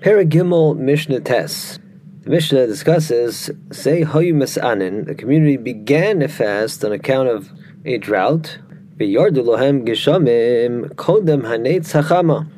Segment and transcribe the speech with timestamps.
[0.00, 1.80] Paragimel Mishnah Tes.
[2.20, 7.50] The Mishnah discusses, say Hayu Mesanin, the community began a fast on account of
[7.84, 8.58] a drought.
[8.96, 12.48] Lohem geshamim kodem hanetz hachama.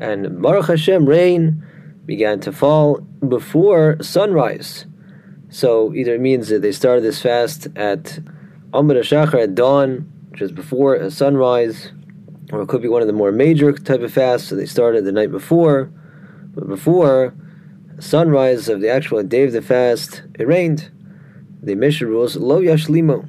[0.00, 1.64] And Baruch Hashem, rain
[2.06, 2.96] began to fall
[3.28, 4.84] before sunrise.
[5.48, 8.18] So either it means that they started this fast at
[8.72, 11.92] Amr Shachar at dawn, which is before sunrise,
[12.50, 15.04] or it could be one of the more major type of fasts, so they started
[15.04, 15.92] the night before.
[16.54, 17.34] But before
[17.98, 20.90] sunrise of the actual day of the fast, it rained.
[21.62, 23.28] The Mishnah rules lo yashlimo.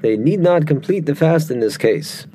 [0.00, 2.26] They need not complete the fast in this case.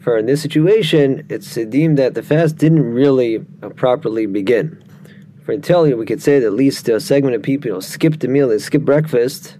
[0.00, 4.82] For in this situation, it's deemed that the fast didn't really uh, properly begin.
[5.44, 8.18] For until we could say that at least a segment of people you know, skip
[8.18, 9.58] the meal, they skip breakfast.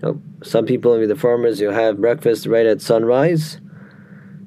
[0.02, 3.60] know, some people, the farmers, you have breakfast right at sunrise.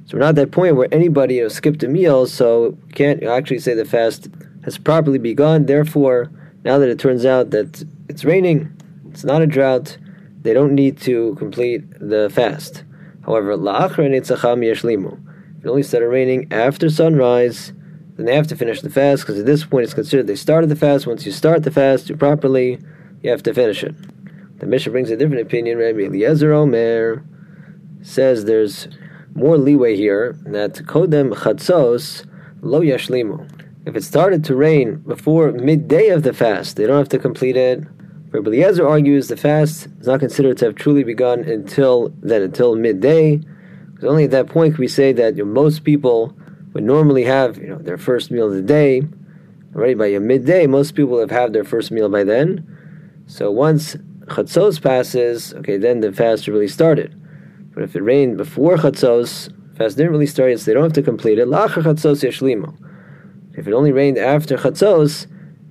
[0.06, 3.24] So we're not at that point where anybody you know, skipped a meal, so can't
[3.24, 4.30] actually say the fast
[4.64, 5.66] has properly begun.
[5.66, 6.32] Therefore,
[6.64, 8.72] now that it turns out that it's raining,
[9.10, 9.98] it's not a drought,
[10.42, 12.84] they don't need to complete the fast.
[13.26, 13.60] However, if
[15.66, 17.74] it only started raining after sunrise,
[18.16, 20.70] then they have to finish the fast because at this point it's considered they started
[20.70, 21.08] the fast.
[21.08, 22.80] Once you start the fast you properly,
[23.22, 23.96] you have to finish it.
[24.60, 25.78] The Mishnah brings a different opinion.
[25.78, 27.24] Rabbi Eliezer Omer
[28.02, 28.88] says there's
[29.34, 32.26] more leeway here that kodem chatzos
[32.62, 33.61] lo yashlimu.
[33.84, 37.58] If it started to rain before midday of the fast, they don't have to complete
[37.58, 37.84] it.
[38.30, 42.76] Rabbi Eliezer argues the fast is not considered to have truly begun until then, until
[42.76, 43.38] midday.
[43.38, 46.38] Because only at that point can we say that you know, most people
[46.74, 49.02] would normally have you know their first meal of the day.
[49.76, 52.68] Already by midday, most people have had their first meal by then.
[53.26, 57.20] So once chatzos passes, okay, then the fast really started.
[57.74, 60.94] But if it rained before chatzos, fast didn't really start yet, so they don't have
[60.94, 61.48] to complete it.
[61.48, 62.78] Yashlimo.
[63.56, 65.28] If it only rained after chatzos,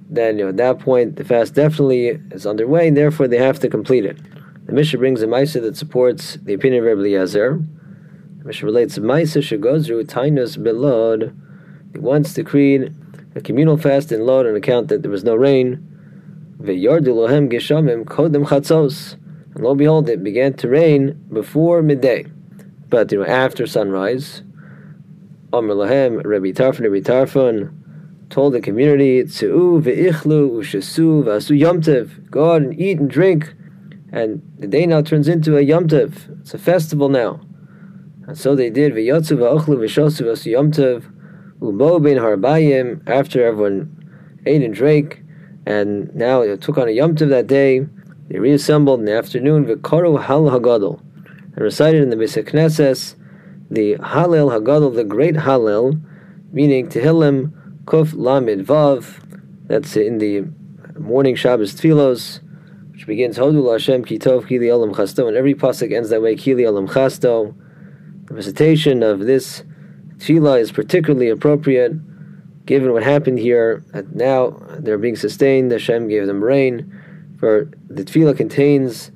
[0.08, 3.58] then you know, at that point the fast definitely is underway, and therefore they have
[3.60, 4.18] to complete it.
[4.66, 7.60] The Mishnah brings a Maisa that supports the opinion of Rabbi Eliezer.
[8.38, 11.34] The Mishnah relates Maisa Shagozru Taanis Belod.
[11.92, 12.94] He once decreed
[13.34, 15.86] a communal fast in Lod on account that there was no rain.
[16.60, 19.14] Ve'yardu lohem geshamim kodem chatzos.
[19.54, 22.26] And lo and behold, it began to rain before midday,
[22.88, 24.42] but you know after sunrise.
[25.52, 27.76] Amr Lahem, Rabbi Tarfon, Rabbi Tarfon
[28.30, 32.30] told the community, Tzu'u ve'ichlu u'shasu v'asu yomtev.
[32.30, 33.52] Go out and eat and drink.
[34.12, 36.40] And the day now turns into a yomtev.
[36.40, 37.40] It's a festival now.
[38.28, 38.92] And so they did.
[38.92, 41.12] V'yotzu v'ochlu v'shosu v'asu yomtev.
[41.58, 43.02] Umo ben harbayim.
[43.08, 45.20] After everyone ate and drank.
[45.66, 47.88] And now it took on a yomtev that day.
[48.28, 49.66] They reassembled in the afternoon.
[49.66, 51.00] V'koru Hallel hagadol.
[51.56, 53.16] And recited in the Beis Knesses
[53.70, 56.02] the Hallel Hagadol, the great Hallel,
[56.52, 59.24] meaning Tehillim Kuf Lamid Vav.
[59.66, 60.44] That's in the
[60.98, 62.40] morning Shabbos Tfilos,
[62.90, 66.62] which begins Hodul Hashem Kitov Kili Olam Chasto, and every pasuk ends that way Kili
[66.62, 67.54] Olam Chasto.
[68.26, 69.62] The recitation of this
[70.16, 71.92] tefillah is particularly appropriate
[72.66, 73.84] given what happened here.
[73.92, 75.70] That now they're being sustained.
[75.70, 76.92] Hashem gave them rain.
[77.38, 79.12] For the tefillah contains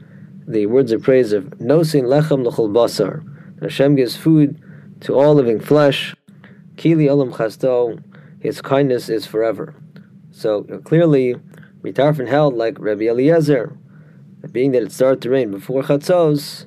[0.46, 3.33] the words of praise of Nosin Lechem L'chol Basar
[3.64, 4.60] Hashem gives food
[5.00, 6.14] to all living flesh.
[6.76, 8.02] Kili olam chasto,
[8.40, 9.74] His kindness is forever.
[10.30, 11.36] So clearly,
[11.82, 13.76] Mitarfin held like Rabbi Eliezer,
[14.52, 16.66] being that it started to rain before Chatzos,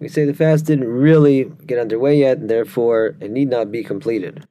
[0.00, 3.82] we say the fast didn't really get underway yet, and therefore it need not be
[3.82, 4.46] completed.